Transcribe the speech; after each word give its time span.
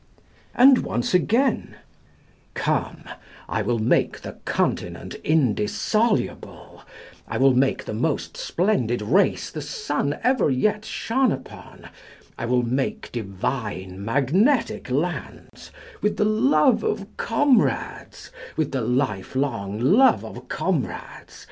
And 0.55 0.79
once 0.79 1.13
again: 1.13 1.75
"Come, 2.55 3.03
I 3.47 3.61
will 3.61 3.77
make 3.77 4.21
the 4.21 4.31
continent 4.45 5.13
indissoluble; 5.23 6.81
I 7.27 7.37
will 7.37 7.53
make 7.53 7.85
the 7.85 7.93
most 7.93 8.35
splendid 8.35 9.03
race 9.03 9.51
the 9.51 9.61
sun 9.61 10.17
ever 10.23 10.49
yet 10.49 10.85
shone 10.85 11.31
upon; 11.31 11.87
I 12.35 12.45
will 12.47 12.63
make 12.63 13.11
divine 13.11 14.03
magnetic 14.03 14.89
lands, 14.89 15.69
With 16.01 16.17
the 16.17 16.25
love 16.25 16.81
of 16.83 17.05
comrades, 17.17 18.31
With 18.57 18.71
the 18.71 18.81
life 18.81 19.35
long 19.35 19.79
love 19.79 20.25
of 20.25 20.47
comrades. 20.47 21.39